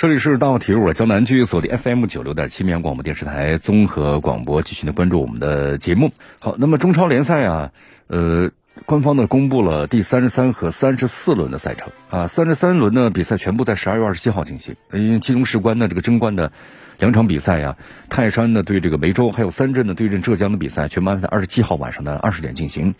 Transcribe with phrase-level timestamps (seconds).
[0.00, 6.12] 这里是大体育，我江南区锁定 FM 九六点七绵阳广播电视台综合广播，继续的关注我们的节目。
[6.38, 7.72] 好，那么中超联赛啊。
[8.06, 8.50] 呃，
[8.86, 16.50] 官方呢公布了第三十三和三十四轮的赛程啊，三十三轮呢比赛全部在十二月二十七号进行，因为其中事关的这个争冠的
[16.98, 17.76] 两场比赛呀，
[18.08, 22.94] 泰山呢对这个梅州，还有三镇呢对阵浙江的比赛，全部安排在二十七号晚上的二十点进行。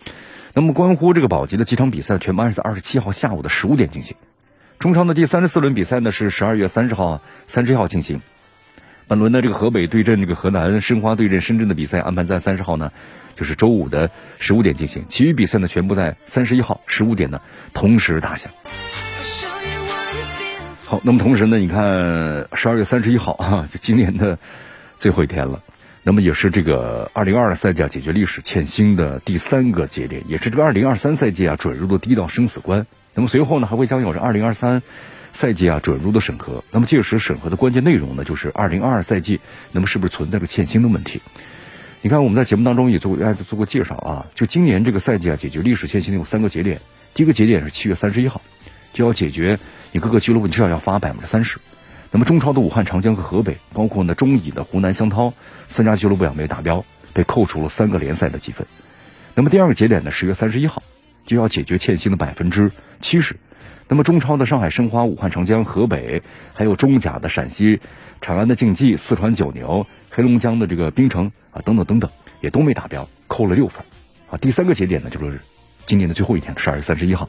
[0.53, 4.19] 那么关乎这个保级的几场比赛，全部安排在二十七号下午的十五点进行。
[4.81, 8.23] 中超的第三十四轮比赛呢是十二月三十号、三十一号进行。
[9.09, 12.91] 本轮的这个河北对阵这个河南，申花对阵深圳的比赛安排在三十号呢。
[13.37, 17.43] 就是周五的十五点进行，其余比赛呢全部在三十一号十五点呢
[17.75, 18.51] 同时打响。
[20.87, 24.39] 好，那么同时呢，你看十二月三十一号啊，就今年的
[24.99, 25.63] 最后一天了，
[26.03, 32.87] 那么也是这个二零二二赛季啊解决历史欠薪的第三个节点，也是这个二零二三赛季啊准入的第一道生死关。
[33.15, 34.83] 那么随后呢，还会将有着二零二三
[35.33, 36.65] 赛季啊准入的审核。
[36.71, 39.41] 那么届时审核的关键内容呢，就是二零二二赛季
[39.73, 41.21] 那么是不是存在着欠薪的问题？
[42.03, 44.27] 你看，我们在节目当中也做过，做过介绍啊。
[44.35, 46.81] 就今年这个赛季啊，解决历史欠薪的有三个节点。
[47.13, 48.41] 第一个节点是七月三十一号，
[48.95, 49.59] 就要解决
[49.93, 51.59] 你各个俱乐部你至少要发百分之三十。
[52.11, 55.35] 那么中超的武汉长江和河北，包括呢中乙的湖南湘涛
[55.69, 58.67] 三家俱乐部也没达标，被扣除了三个联赛的积分。
[59.35, 60.83] 那么第二个节点呢，十月三十一号
[61.31, 63.37] 就要解决欠薪的百分之七十。
[63.87, 66.23] 那么中超的上海申花、武汉长江、河北，
[66.55, 67.81] 还有中甲的陕西。
[68.21, 72.11] 长安的竞技、四川九牛、黑龙江的这个冰城啊，等等等等，
[72.41, 73.83] 也都没达标，扣了六分。
[74.29, 75.41] 啊，第三个节点呢，就是
[75.87, 77.29] 今年的最后一天，十二月三十一号。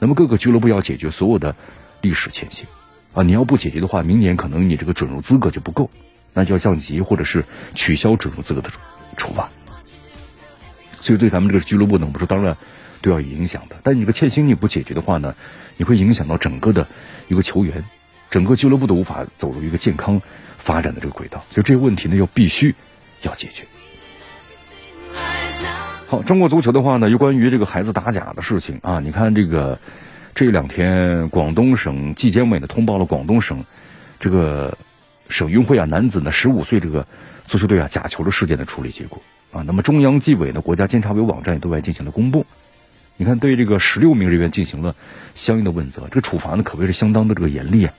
[0.00, 1.54] 那么各个俱乐部要解决所有的
[2.02, 2.66] 历史欠薪
[3.14, 5.88] 啊，你要不解决的话，明年可能你这个准入资格就不够，
[6.34, 7.44] 那就要降级或者是
[7.74, 8.70] 取消准入资格的
[9.16, 9.48] 处罚。
[11.00, 12.56] 所以对咱们这个俱乐部呢，不是当然
[13.06, 13.76] 都要影响的。
[13.82, 15.34] 但你这个欠薪你不解决的话呢，
[15.76, 16.86] 你会影响到整个的
[17.28, 17.84] 一个球员。
[18.28, 20.20] 整个俱乐部都无法走入一个健康
[20.58, 22.74] 发展的这个轨道，就这些问题呢，要必须
[23.22, 23.62] 要解决。
[26.08, 29.78] 好，中国足球的话呢，有关于这个孩子打假的事情啊，你看这个
[30.34, 33.64] 这两天广东省纪检委呢通报了广东省
[34.18, 34.76] 这个
[35.28, 37.06] 省运会啊男子呢十五岁这个
[37.46, 42.44] 足球队啊假球的事件的处理结果啊，那么中央纪委呢国家监察委网站也对外进行了公布。
[43.16, 44.94] 你看，对这个十六名人员进行了
[45.34, 47.94] 相应的问责，这个处罚呢可谓是相当的这个严厉啊。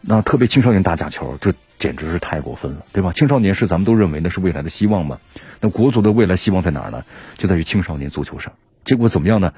[0.00, 3.12] 那特别青少年打假球，这简直是太过分了，对吧？
[3.12, 5.18] 青少年是咱们都认为那是未来的希望嘛。
[5.60, 7.04] 那国足的未来希望在哪儿呢？
[7.38, 8.54] 就在于青少年足球上。
[8.84, 9.52] 结果怎么样呢？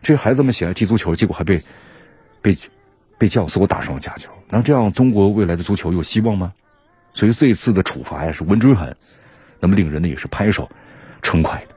[0.00, 1.62] 这些孩子们喜爱踢足球，结果还被
[2.40, 2.56] 被
[3.18, 4.30] 被教唆打上了假球。
[4.48, 6.54] 那这样中国未来的足球有希望吗？
[7.12, 8.96] 所以这一次的处罚呀是稳准狠，
[9.58, 10.70] 那么令人呢也是拍手
[11.20, 11.74] 称快的。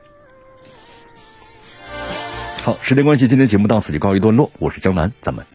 [2.63, 4.49] 好，时间关系，今天节目到此就告一段落。
[4.57, 5.45] 我是江南，咱们。